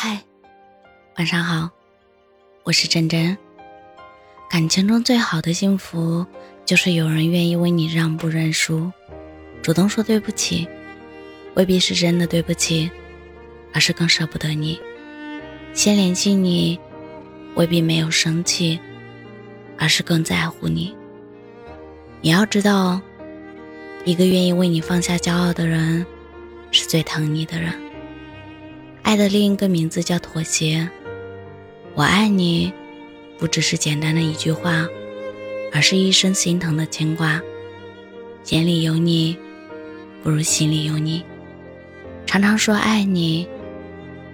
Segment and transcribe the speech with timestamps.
[0.00, 0.16] 嗨，
[1.16, 1.68] 晚上好，
[2.62, 3.36] 我是真真。
[4.48, 6.24] 感情中最好的幸福，
[6.64, 8.92] 就是有人愿意为你让步认输，
[9.60, 10.68] 主动说对不起，
[11.56, 12.88] 未必是真的对不起，
[13.74, 14.78] 而是更舍不得你。
[15.72, 16.78] 先联系你，
[17.56, 18.78] 未必没有生气，
[19.76, 20.94] 而是更在乎你。
[22.20, 23.00] 你要知道，
[24.04, 26.06] 一个愿意为你放下骄傲的人，
[26.70, 27.72] 是最疼你的人。
[29.08, 30.86] 爱的另一个名字叫妥协。
[31.94, 32.70] 我爱你，
[33.38, 34.86] 不只是简单的一句话，
[35.72, 37.40] 而是一生心疼的牵挂。
[38.50, 39.34] 眼里有你，
[40.22, 41.24] 不如心里有你。
[42.26, 43.48] 常常说爱你，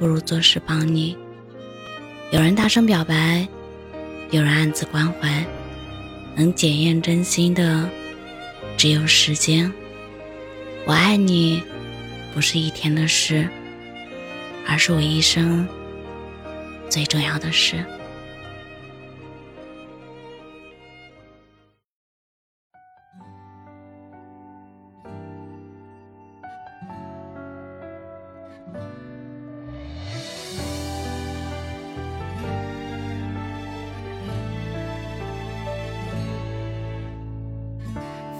[0.00, 1.16] 不如做事帮你。
[2.32, 3.46] 有人大声表白，
[4.32, 5.46] 有人暗自关怀。
[6.34, 7.88] 能检验真心的，
[8.76, 9.72] 只有时间。
[10.84, 11.62] 我爱你，
[12.34, 13.48] 不是一天的事，
[14.66, 15.66] 而是我一生
[16.88, 17.84] 最重要的事。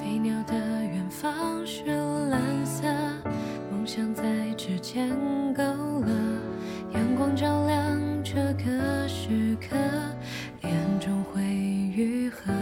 [0.00, 1.84] 飞鸟的远方是
[2.30, 2.82] 蓝色，
[3.70, 4.22] 梦想在
[4.56, 5.08] 指尖
[9.18, 9.74] 时刻，
[10.60, 12.52] 恋终会愈合。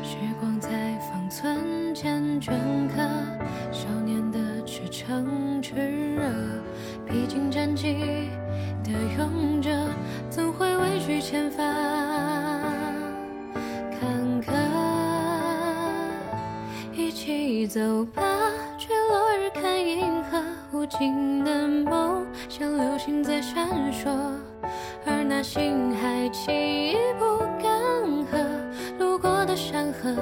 [0.00, 2.52] 时光在方寸间镌
[2.88, 3.02] 刻，
[3.72, 5.74] 少年的赤诚炽
[6.14, 6.22] 热，
[7.04, 8.30] 披荆斩棘
[8.84, 9.70] 的勇者，
[10.30, 11.66] 怎会畏惧前方？
[14.00, 14.52] 坎坷？
[16.94, 18.22] 一起走吧，
[20.84, 24.10] 无尽的梦像流星在闪烁，
[25.06, 27.72] 而那星海轻易不干
[28.30, 30.14] 涸，路过的山河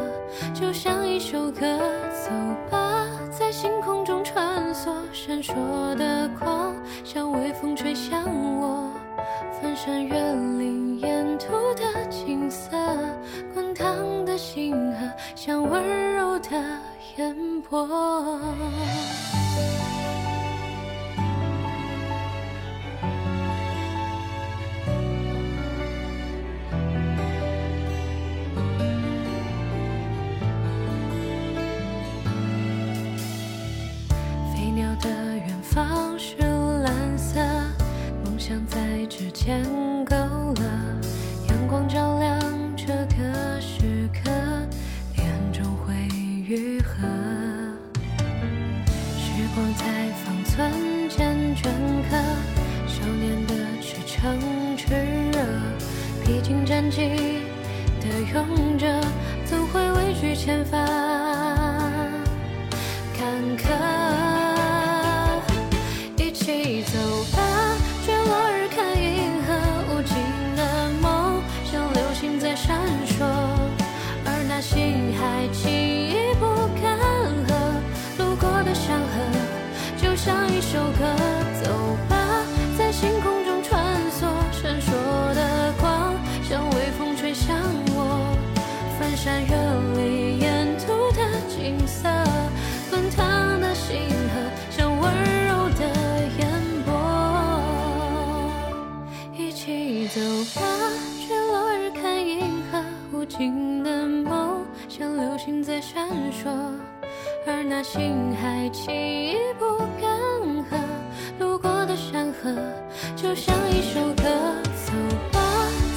[0.55, 1.67] 就像一首歌。
[2.12, 2.31] 走
[2.71, 5.53] 吧，在星空中穿梭，闪烁
[5.97, 8.23] 的光像微风吹向
[8.61, 8.89] 我，
[9.61, 12.71] 翻山越岭沿途的景色，
[13.53, 16.50] 滚烫的星河像温柔的。
[17.19, 17.37] 烟
[17.69, 18.41] 波，
[35.75, 36.37] 方是
[36.83, 37.41] 蓝色，
[38.22, 38.78] 梦想在
[39.09, 39.65] 指尖
[40.05, 40.62] 勾勒，
[41.49, 42.38] 阳光照亮
[42.77, 44.31] 这个时刻。
[46.44, 47.09] 愈合，
[49.16, 49.84] 时光在
[50.22, 50.71] 方寸
[51.09, 51.62] 间镌
[52.11, 52.16] 刻，
[52.87, 54.38] 少年的赤诚
[54.77, 54.93] 炽
[55.32, 55.38] 热，
[56.22, 57.41] 披荆斩棘
[58.03, 58.87] 的勇者，
[59.47, 60.78] 怎会畏惧前方
[80.72, 81.05] 首歌，
[81.62, 81.71] 走
[82.09, 82.16] 吧，
[82.78, 84.91] 在星空中穿梭，闪烁
[85.34, 87.55] 的光像微风吹向
[87.94, 88.34] 我，
[88.99, 89.55] 翻山越
[90.00, 92.09] 岭沿途的景色，
[92.88, 94.00] 滚烫的星
[94.32, 94.41] 河
[94.71, 95.12] 像温
[95.47, 95.84] 柔的
[96.38, 96.49] 烟
[96.87, 96.91] 波。
[99.37, 100.21] 一起走
[100.59, 100.62] 吧，
[101.28, 102.82] 坠落日看银河，
[103.12, 106.49] 无尽的梦像流星在闪烁，
[107.47, 109.66] 而那星海轻易不
[113.15, 114.25] 就像一首歌
[114.85, 114.93] 走
[115.33, 115.39] 吧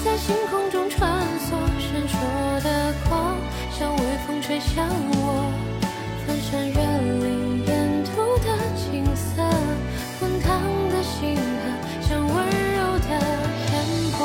[0.04, 3.36] 在星空中穿梭闪烁的光
[3.72, 5.52] 像微风吹向我。
[6.28, 8.46] 翻山越岭沿途的
[8.76, 9.42] 景色
[10.20, 11.42] 滚烫的星河
[12.02, 12.36] 像温
[12.76, 13.10] 柔的
[13.72, 13.74] 烟
[14.18, 14.20] 波